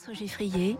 François 0.00 0.14
Geffrier 0.14 0.76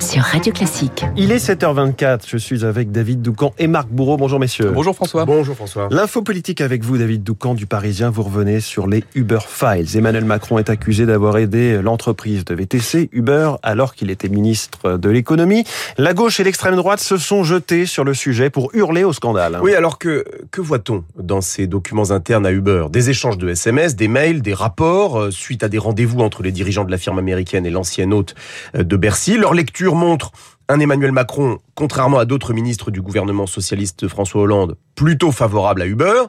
sur 0.00 0.22
Radio 0.22 0.52
Classique. 0.52 1.04
Il 1.16 1.32
est 1.32 1.44
7h24, 1.44 2.20
je 2.26 2.36
suis 2.36 2.64
avec 2.64 2.92
David 2.92 3.20
Doucan 3.20 3.52
et 3.58 3.66
Marc 3.66 3.88
Bourreau. 3.88 4.16
Bonjour 4.16 4.38
messieurs. 4.38 4.70
Bonjour 4.70 4.94
François. 4.94 5.24
Bonjour 5.24 5.56
François. 5.56 5.88
L'info 5.90 6.22
politique 6.22 6.60
avec 6.60 6.84
vous, 6.84 6.96
David 6.98 7.24
Doucan 7.24 7.54
du 7.54 7.66
Parisien. 7.66 8.08
Vous 8.08 8.22
revenez 8.22 8.60
sur 8.60 8.86
les 8.86 9.02
Uber 9.14 9.40
Files. 9.46 9.96
Emmanuel 9.96 10.24
Macron 10.24 10.58
est 10.58 10.70
accusé 10.70 11.04
d'avoir 11.04 11.36
aidé 11.36 11.82
l'entreprise 11.82 12.44
de 12.44 12.54
VTC, 12.54 13.10
Uber, 13.12 13.54
alors 13.62 13.94
qu'il 13.94 14.10
était 14.10 14.28
ministre 14.28 14.96
de 14.96 15.08
l'économie. 15.08 15.64
La 15.98 16.14
gauche 16.14 16.38
et 16.38 16.44
l'extrême 16.44 16.76
droite 16.76 17.00
se 17.00 17.16
sont 17.16 17.42
jetés 17.42 17.86
sur 17.86 18.04
le 18.04 18.14
sujet 18.14 18.50
pour 18.50 18.70
hurler 18.74 19.02
au 19.02 19.12
scandale. 19.12 19.58
Oui, 19.62 19.74
alors 19.74 19.98
que, 19.98 20.24
que 20.52 20.60
voit-on 20.60 21.04
dans 21.18 21.40
ces 21.40 21.66
documents 21.66 22.12
internes 22.12 22.46
à 22.46 22.52
Uber? 22.52 22.86
Des 22.90 23.10
échanges 23.10 23.36
de 23.36 23.48
SMS, 23.48 23.96
des 23.96 24.08
mails, 24.08 24.42
des 24.42 24.54
rapports, 24.54 25.18
euh, 25.18 25.30
suite 25.32 25.64
à 25.64 25.68
des 25.68 25.78
rendez-vous 25.78 26.20
entre 26.20 26.42
les 26.42 26.52
dirigeants 26.52 26.84
de 26.84 26.90
la 26.90 26.98
firme 26.98 27.18
américaine 27.18 27.66
et 27.66 27.70
l'ancienne 27.70 28.14
hôte 28.14 28.36
de 28.74 28.96
Bercy. 28.96 29.36
Leur 29.36 29.54
lecture 29.54 29.94
montre 29.94 30.32
un 30.68 30.80
Emmanuel 30.80 31.12
Macron, 31.12 31.58
contrairement 31.74 32.18
à 32.18 32.24
d'autres 32.24 32.52
ministres 32.52 32.90
du 32.90 33.00
gouvernement 33.00 33.46
socialiste 33.46 34.06
François 34.08 34.42
Hollande, 34.42 34.76
plutôt 34.94 35.32
favorable 35.32 35.82
à 35.82 35.86
Uber, 35.86 36.24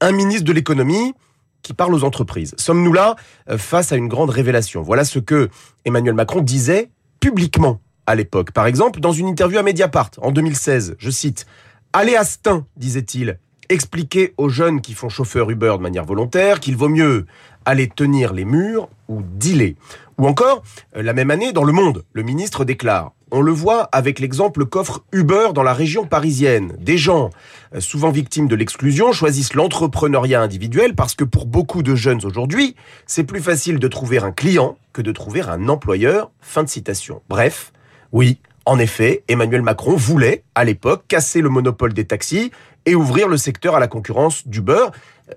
un 0.00 0.12
ministre 0.12 0.44
de 0.44 0.52
l'économie 0.52 1.14
qui 1.62 1.72
parle 1.72 1.94
aux 1.94 2.04
entreprises. 2.04 2.54
Sommes-nous 2.58 2.92
là 2.92 3.16
euh, 3.50 3.58
face 3.58 3.92
à 3.92 3.96
une 3.96 4.08
grande 4.08 4.30
révélation? 4.30 4.82
Voilà 4.82 5.04
ce 5.04 5.18
que 5.18 5.48
Emmanuel 5.84 6.14
Macron 6.14 6.40
disait 6.40 6.90
publiquement 7.20 7.80
à 8.06 8.14
l'époque. 8.14 8.52
Par 8.52 8.66
exemple, 8.66 9.00
dans 9.00 9.12
une 9.12 9.26
interview 9.26 9.58
à 9.58 9.62
Mediapart 9.62 10.10
en 10.18 10.30
2016, 10.30 10.96
je 10.98 11.10
cite, 11.10 11.46
Allez 11.92 12.14
à 12.14 12.24
Stein, 12.24 12.66
disait-il, 12.76 13.38
expliquer 13.68 14.34
aux 14.36 14.48
jeunes 14.48 14.80
qui 14.80 14.94
font 14.94 15.08
chauffeur 15.08 15.50
Uber 15.50 15.74
de 15.76 15.82
manière 15.82 16.04
volontaire 16.04 16.60
qu'il 16.60 16.76
vaut 16.76 16.88
mieux 16.88 17.26
aller 17.64 17.88
tenir 17.88 18.32
les 18.32 18.44
murs 18.44 18.88
ou 19.08 19.22
dealer. 19.22 19.74
Ou 20.18 20.26
encore, 20.26 20.62
euh, 20.96 21.02
la 21.02 21.12
même 21.12 21.30
année, 21.30 21.52
dans 21.52 21.64
Le 21.64 21.72
Monde, 21.72 22.04
le 22.12 22.22
ministre 22.22 22.64
déclare 22.64 23.12
on 23.32 23.40
le 23.40 23.52
voit 23.52 23.88
avec 23.92 24.20
l'exemple 24.20 24.66
qu'offre 24.66 25.04
Uber 25.12 25.48
dans 25.52 25.62
la 25.62 25.72
région 25.72 26.06
parisienne. 26.06 26.76
Des 26.78 26.96
gens, 26.96 27.30
euh, 27.74 27.80
souvent 27.80 28.10
victimes 28.10 28.46
de 28.46 28.54
l'exclusion, 28.54 29.12
choisissent 29.12 29.54
l'entrepreneuriat 29.54 30.40
individuel 30.40 30.94
parce 30.94 31.14
que 31.14 31.24
pour 31.24 31.46
beaucoup 31.46 31.82
de 31.82 31.94
jeunes 31.94 32.24
aujourd'hui, 32.24 32.76
c'est 33.06 33.24
plus 33.24 33.40
facile 33.40 33.78
de 33.78 33.88
trouver 33.88 34.18
un 34.18 34.30
client 34.30 34.78
que 34.92 35.02
de 35.02 35.12
trouver 35.12 35.42
un 35.42 35.68
employeur. 35.68 36.30
Fin 36.40 36.62
de 36.62 36.68
citation. 36.68 37.20
Bref, 37.28 37.72
oui, 38.12 38.38
en 38.64 38.78
effet, 38.78 39.24
Emmanuel 39.28 39.62
Macron 39.62 39.96
voulait, 39.96 40.44
à 40.54 40.64
l'époque, 40.64 41.04
casser 41.08 41.40
le 41.40 41.48
monopole 41.48 41.92
des 41.92 42.04
taxis 42.04 42.52
et 42.84 42.94
ouvrir 42.94 43.26
le 43.28 43.36
secteur 43.36 43.74
à 43.74 43.80
la 43.80 43.88
concurrence 43.88 44.46
du 44.46 44.60
beurre. 44.60 44.92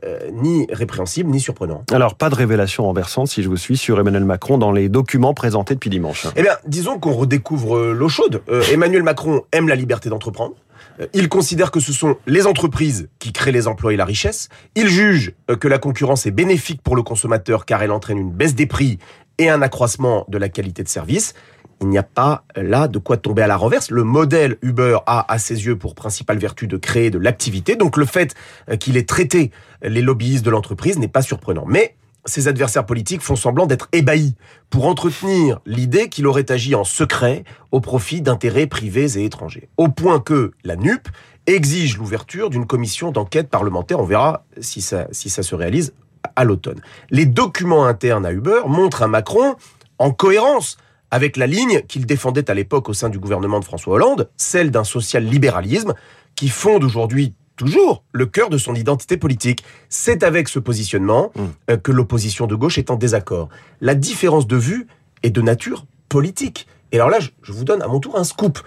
Euh, 0.06 0.30
ni 0.32 0.68
répréhensible 0.70 1.32
ni 1.32 1.40
surprenant. 1.40 1.84
Alors, 1.92 2.14
pas 2.14 2.30
de 2.30 2.36
révélation 2.36 2.84
renversante, 2.84 3.28
si 3.28 3.42
je 3.42 3.50
vous 3.50 3.58
suis, 3.58 3.76
sur 3.76 4.00
Emmanuel 4.00 4.24
Macron 4.24 4.60
dans 4.60 4.72
les 4.72 4.88
documents 4.88 5.34
présentés 5.34 5.74
depuis 5.74 5.90
dimanche. 5.90 6.28
Eh 6.36 6.44
bien, 6.44 6.52
disons 6.68 7.00
qu'on 7.00 7.14
redécouvre 7.14 7.92
l'eau 7.92 8.08
chaude. 8.08 8.44
Euh, 8.50 8.62
Emmanuel 8.72 9.02
Macron 9.02 9.42
aime 9.52 9.68
la 9.68 9.76
liberté 9.76 10.10
d'entreprendre. 10.10 10.54
Euh, 11.00 11.08
il 11.14 11.28
considère 11.28 11.72
que 11.72 11.80
ce 11.80 11.92
sont 11.92 12.18
les 12.28 12.46
entreprises 12.46 13.10
qui 13.18 13.34
créent 13.34 13.52
les 13.52 13.68
emplois 13.68 13.92
et 13.92 13.98
la 13.98 14.06
richesse. 14.06 14.50
Il 14.76 14.90
juge 14.90 15.34
que 15.60 15.68
la 15.68 15.80
concurrence 15.80 16.28
est 16.28 16.32
bénéfique 16.32 16.84
pour 16.84 16.96
le 16.96 17.02
consommateur 17.02 17.66
car 17.66 17.82
elle 17.82 17.92
entraîne 17.92 18.20
une 18.20 18.32
baisse 18.32 18.54
des 18.54 18.68
prix 18.68 19.00
et 19.40 19.50
un 19.50 19.64
accroissement 19.64 20.26
de 20.28 20.38
la 20.38 20.50
qualité 20.50 20.84
de 20.84 20.90
service 20.90 21.34
il 21.82 21.88
n'y 21.88 21.98
a 21.98 22.04
pas 22.04 22.44
là 22.56 22.88
de 22.88 23.00
quoi 23.00 23.18
tomber 23.18 23.42
à 23.42 23.48
la 23.48 23.58
renverse. 23.58 23.90
Le 23.92 24.04
modèle 24.04 24.58
Uber 24.62 25.00
a 25.06 25.32
à 25.32 25.40
ses 25.40 25.66
yeux 25.66 25.78
pour 25.78 25.96
principale 25.96 26.38
vertu 26.38 26.68
de 26.68 26.78
créer 26.78 27.10
de 27.10 27.18
l'activité. 27.18 27.76
Donc 27.76 27.98
le 27.98 28.06
fait 28.06 28.36
euh, 28.70 28.76
qu'il 28.76 28.98
ait 28.98 29.06
traité 29.06 29.52
les 29.82 30.02
lobbyistes 30.02 30.46
de 30.46 30.50
l'entreprise 30.50 30.98
n'est 31.00 31.08
pas 31.08 31.22
surprenant. 31.22 31.66
Mais 31.66 31.96
ses 32.26 32.48
adversaires 32.48 32.86
politiques 32.86 33.22
font 33.22 33.36
semblant 33.36 33.66
d'être 33.66 33.88
ébahis 33.94 34.36
pour 34.70 34.88
entretenir 34.88 35.60
l'idée 35.66 36.10
qu'il 36.10 36.28
aurait 36.28 36.52
agi 36.52 36.76
en 36.76 36.84
secret 36.84 37.44
au 37.72 37.80
profit 37.80 38.22
d'intérêts 38.22 38.68
privés 38.68 39.18
et 39.18 39.26
étrangers. 39.26 39.70
Au 39.78 39.88
point 39.88 40.20
que 40.20 40.52
la 40.64 40.76
NUP 40.76 41.08
exige 41.48 41.98
l'ouverture 41.98 42.50
d'une 42.50 42.68
commission 42.68 43.12
d'enquête 43.12 43.50
parlementaire. 43.50 44.00
On 44.00 44.06
verra 44.06 44.44
si 44.60 44.82
ça, 44.82 45.08
si 45.12 45.30
ça 45.30 45.44
se 45.44 45.56
réalise 45.56 45.94
à 46.36 46.44
l'automne. 46.44 46.82
Les 47.10 47.26
documents 47.26 47.86
internes 47.86 48.26
à 48.26 48.32
Uber 48.32 48.62
montrent 48.68 49.04
un 49.04 49.08
Macron 49.08 49.56
en 49.98 50.12
cohérence 50.12 50.78
avec 51.12 51.38
la 51.38 51.48
ligne 51.48 51.82
qu'il 51.88 52.06
défendait 52.06 52.50
à 52.50 52.54
l'époque 52.54 52.90
au 52.90 52.94
sein 52.94 53.10
du 53.10 53.20
gouvernement 53.20 53.60
de 53.60 53.66
François 53.66 53.96
Hollande, 53.96 54.30
celle 54.38 54.72
d'un 54.72 54.84
social-libéralisme 54.84 55.94
qui 56.36 56.50
fonde 56.50 56.84
aujourd'hui 56.84 57.34
toujours 57.56 58.04
le 58.14 58.26
cœur 58.26 58.50
de 58.50 58.58
son 58.58 58.74
identité 58.74 59.18
politique. 59.18 59.64
C'est 59.90 60.24
avec 60.24 60.48
ce 60.48 60.60
positionnement 60.60 61.32
mmh. 61.36 61.42
euh, 61.72 61.78
que 61.78 61.92
l'opposition 61.92 62.48
de 62.48 62.56
gauche 62.56 62.78
est 62.78 62.90
en 62.90 62.96
désaccord. 62.96 63.50
La 63.82 63.96
différence 63.96 64.48
de 64.48 64.56
vue 64.56 64.88
est 65.24 65.30
de 65.30 65.42
nature 65.42 65.86
politique. 66.08 66.68
Et 66.92 66.96
alors 66.96 67.10
là, 67.10 67.20
je 67.20 67.52
vous 67.52 67.66
donne 67.66 67.82
à 67.82 67.88
mon 67.88 68.00
tour 68.00 68.18
un 68.18 68.24
scoop. 68.24 68.60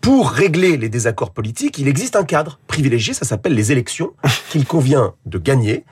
Pour 0.00 0.30
régler 0.30 0.76
les 0.76 0.88
désaccords 0.88 1.30
politiques, 1.30 1.78
il 1.78 1.86
existe 1.86 2.16
un 2.16 2.24
cadre 2.24 2.58
privilégié, 2.66 3.12
ça 3.14 3.24
s'appelle 3.26 3.54
les 3.54 3.70
élections, 3.70 4.14
qu'il 4.50 4.66
convient 4.66 5.14
de 5.26 5.38
gagner 5.38 5.84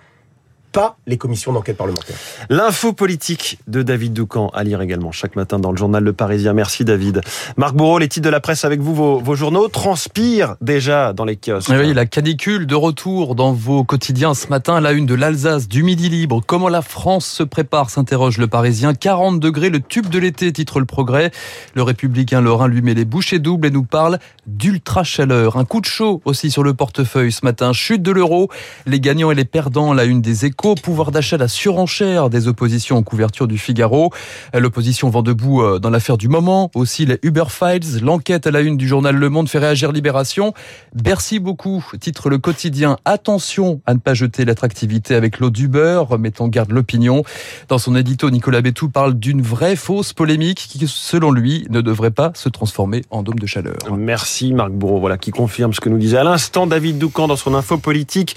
pas 0.73 0.97
les 1.07 1.17
commissions 1.17 1.53
d'enquête 1.53 1.77
parlementaire. 1.77 2.17
L'info 2.51 2.93
politique 2.93 3.59
de 3.67 3.83
David 3.83 4.13
Doucan 4.13 4.49
à 4.55 4.65
lire 4.65 4.81
également 4.81 5.13
chaque 5.13 5.37
matin 5.37 5.59
dans 5.59 5.71
le 5.71 5.77
journal 5.77 6.05
Le 6.05 6.13
Parisien. 6.13 6.53
Merci 6.53 6.85
David. 6.85 7.21
Marc 7.57 7.75
Bourreau, 7.75 7.99
les 7.99 8.09
titres 8.09 8.25
de 8.25 8.31
la 8.31 8.41
presse 8.41 8.65
avec 8.65 8.81
vous, 8.81 8.95
vos, 8.95 9.35
journaux 9.35 9.69
transpirent 9.69 10.57
déjà 10.61 11.13
dans 11.13 11.25
les 11.25 11.37
kiosques. 11.37 11.71
Oui, 11.71 11.95
la 11.95 12.07
canicule 12.07 12.67
de 12.67 12.75
retour 12.75 13.35
dans 13.35 13.53
vos 13.53 13.85
quotidiens 13.85 14.35
ce 14.35 14.49
matin, 14.49 14.81
la 14.81 14.93
une 14.93 15.07
de 15.07 15.15
l'Alsace, 15.15 15.69
du 15.69 15.83
Midi 15.83 16.09
Libre. 16.09 16.43
Comment 16.47 16.69
la 16.69 16.83
France 16.83 17.27
se 17.27 17.43
prépare, 17.43 17.91
s'interroge 17.91 18.39
Le 18.39 18.47
Parisien. 18.47 18.95
40 18.95 19.41
degrés, 19.41 19.71
le 19.71 19.81
tube 19.81 20.09
de 20.09 20.19
l'été, 20.19 20.53
titre 20.53 20.81
Le 20.81 20.87
Progrès. 20.87 21.31
Le 21.75 21.83
républicain 21.83 22.41
Lorrain 22.41 22.69
lui 22.69 22.83
met 22.83 22.95
les 22.95 23.05
bouchées 23.05 23.39
doubles 23.39 23.67
et 23.67 23.71
nous 23.71 23.85
parle 23.85 24.19
d'ultra 24.47 25.05
chaleur. 25.05 25.57
Un 25.57 25.65
coup 25.65 25.81
de 25.81 25.87
chaud 25.87 26.21
aussi 26.25 26.51
sur 26.51 26.63
le 26.63 26.75
portefeuille 26.75 27.33
ce 27.33 27.45
matin. 27.45 27.73
Chute 27.73 28.03
de 28.03 28.11
l'euro, 28.11 28.49
les 28.87 29.01
gagnants 29.01 29.31
et 29.31 29.35
les 29.35 29.45
perdants, 29.45 29.93
la 29.93 30.05
une 30.05 30.21
des 30.21 30.45
échos 30.59 30.75
pouvoir 30.75 31.13
d'achat, 31.13 31.37
la 31.37 31.47
surenchère 31.47 32.31
des 32.31 32.49
oppositions 32.49 32.97
en 32.97 33.03
couverture 33.05 33.47
du 33.47 33.59
Figaro. 33.59 34.11
L'opposition 34.53 35.09
vend 35.09 35.23
debout 35.23 35.63
euh, 35.63 35.79
dans 35.79 35.91
l'affaire 35.91 36.19
du 36.19 36.29
moment. 36.29 36.71
Aussi 36.75 37.07
les 37.07 37.19
Uber 37.23 37.45
Files, 37.49 38.03
l'enquête 38.03 38.47
à 38.47 38.51
la 38.51 38.61
une 38.61 38.77
du 38.77 38.89
journal 38.89 39.15
Le 39.15 39.29
Monde 39.29 39.49
fait 39.49 39.59
réagir 39.59 39.93
Libération. 39.93 40.55
Bercy 40.95 41.39
beaucoup, 41.39 41.85
titre 42.01 42.29
le 42.29 42.39
quotidien. 42.39 42.97
Attention 43.05 43.81
à 43.87 43.95
ne 43.95 44.01
pas 44.01 44.15
jeter 44.15 44.45
l'attractivité 44.45 45.15
avec 45.15 45.39
l'eau 45.39 45.51
d'Uber, 45.51 46.03
mettant 46.19 46.47
en 46.47 46.49
garde 46.49 46.73
l'opinion. 46.73 47.23
Dans 47.69 47.79
son 47.79 47.95
édito, 47.95 48.29
Nicolas 48.31 48.61
Bétou 48.61 48.89
parle 48.89 49.15
d'une 49.15 49.43
vraie 49.43 49.77
fausse 49.77 50.13
polémique 50.13 50.67
qui, 50.69 50.85
selon 50.89 51.31
lui, 51.31 51.67
ne 51.71 51.81
devrait 51.81 52.11
pas 52.11 52.33
se 52.35 52.49
transformer 52.49 53.03
en 53.11 53.23
dôme 53.23 53.39
de 53.39 53.47
chaleur. 53.47 53.77
Merci 53.97 54.53
Marc 54.55 54.73
Bourreau, 54.73 54.99
voilà, 54.99 55.19
qui 55.19 55.31
confirme 55.31 55.73
ce 55.73 55.81
que 55.81 55.89
nous 55.89 55.99
disait 55.99 56.19
à 56.19 56.25
l'instant 56.25 56.67
David 56.67 56.99
Doucan 56.99 57.29
dans 57.29 57.37
son 57.37 57.55
info 57.55 57.79
politique. 57.79 58.35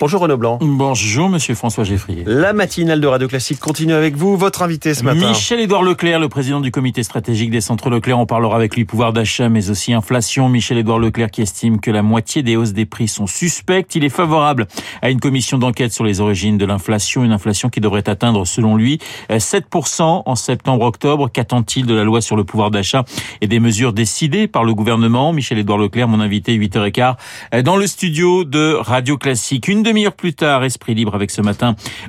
Bonjour 0.00 0.20
Renaud 0.20 0.36
Blanc. 0.36 0.58
Bonjour 0.60 1.28
Monsieur 1.28 1.54
François 1.60 1.84
Geffrier. 1.84 2.24
La 2.26 2.54
matinale 2.54 3.02
de 3.02 3.06
Radio 3.06 3.28
Classique 3.28 3.60
continue 3.60 3.92
avec 3.92 4.16
vous. 4.16 4.34
Votre 4.34 4.62
invité 4.62 4.94
ce 4.94 5.04
matin. 5.04 5.28
Michel-Édouard 5.28 5.82
Leclerc, 5.82 6.18
le 6.18 6.30
président 6.30 6.62
du 6.62 6.70
comité 6.70 7.02
stratégique 7.02 7.50
des 7.50 7.60
centres 7.60 7.90
Leclerc. 7.90 8.18
On 8.18 8.24
parlera 8.24 8.56
avec 8.56 8.74
lui 8.76 8.86
pouvoir 8.86 9.12
d'achat, 9.12 9.50
mais 9.50 9.68
aussi 9.68 9.92
inflation. 9.92 10.48
Michel-Édouard 10.48 10.98
Leclerc 10.98 11.30
qui 11.30 11.42
estime 11.42 11.78
que 11.78 11.90
la 11.90 12.00
moitié 12.00 12.42
des 12.42 12.56
hausses 12.56 12.72
des 12.72 12.86
prix 12.86 13.08
sont 13.08 13.26
suspectes. 13.26 13.94
Il 13.94 14.04
est 14.04 14.08
favorable 14.08 14.68
à 15.02 15.10
une 15.10 15.20
commission 15.20 15.58
d'enquête 15.58 15.92
sur 15.92 16.02
les 16.02 16.22
origines 16.22 16.56
de 16.56 16.64
l'inflation. 16.64 17.24
Une 17.24 17.32
inflation 17.32 17.68
qui 17.68 17.82
devrait 17.82 18.08
atteindre, 18.08 18.46
selon 18.46 18.74
lui, 18.74 18.98
7% 19.28 20.22
en 20.24 20.34
septembre-octobre. 20.36 21.28
Qu'attend-il 21.30 21.84
de 21.84 21.92
la 21.94 22.04
loi 22.04 22.22
sur 22.22 22.36
le 22.36 22.44
pouvoir 22.44 22.70
d'achat 22.70 23.04
et 23.42 23.46
des 23.46 23.60
mesures 23.60 23.92
décidées 23.92 24.48
par 24.48 24.64
le 24.64 24.72
gouvernement? 24.72 25.34
Michel-Édouard 25.34 25.76
Leclerc, 25.76 26.08
mon 26.08 26.20
invité, 26.20 26.56
8h15, 26.56 27.16
dans 27.64 27.76
le 27.76 27.86
studio 27.86 28.44
de 28.44 28.78
Radio 28.80 29.18
Classique. 29.18 29.68
Une 29.68 29.82
demi-heure 29.82 30.14
plus 30.14 30.32
tard, 30.32 30.64
Esprit 30.64 30.94
Libre 30.94 31.14
avec 31.14 31.30
ce 31.30 31.49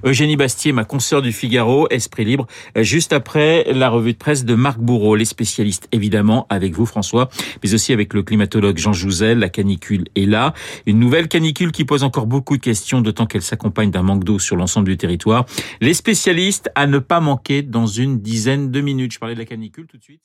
Eugénie 0.03 0.35
Bastier, 0.35 0.71
ma 0.71 0.83
consoeur 0.83 1.21
du 1.21 1.31
Figaro, 1.31 1.87
Esprit 1.89 2.25
Libre, 2.25 2.47
juste 2.75 3.13
après 3.13 3.65
la 3.73 3.89
revue 3.89 4.13
de 4.13 4.17
presse 4.17 4.45
de 4.45 4.55
Marc 4.55 4.79
Bourreau, 4.79 5.15
les 5.15 5.25
spécialistes 5.25 5.87
évidemment 5.91 6.47
avec 6.49 6.73
vous 6.73 6.85
François, 6.85 7.29
mais 7.63 7.73
aussi 7.73 7.93
avec 7.93 8.13
le 8.13 8.23
climatologue 8.23 8.77
Jean 8.77 8.93
Jouzel. 8.93 9.39
La 9.39 9.49
canicule 9.49 10.05
est 10.15 10.25
là, 10.25 10.53
une 10.85 10.99
nouvelle 10.99 11.27
canicule 11.27 11.71
qui 11.71 11.85
pose 11.85 12.03
encore 12.03 12.27
beaucoup 12.27 12.57
de 12.57 12.61
questions, 12.61 13.01
d'autant 13.01 13.25
qu'elle 13.25 13.41
s'accompagne 13.41 13.91
d'un 13.91 14.03
manque 14.03 14.23
d'eau 14.23 14.39
sur 14.39 14.55
l'ensemble 14.55 14.87
du 14.89 14.97
territoire. 14.97 15.45
Les 15.79 15.93
spécialistes 15.93 16.69
à 16.75 16.87
ne 16.87 16.99
pas 16.99 17.19
manquer 17.19 17.61
dans 17.61 17.87
une 17.87 18.19
dizaine 18.19 18.71
de 18.71 18.81
minutes. 18.81 19.13
Je 19.13 19.19
parlais 19.19 19.35
de 19.35 19.39
la 19.39 19.45
canicule 19.45 19.87
tout 19.87 19.97
de 19.97 20.03
suite. 20.03 20.21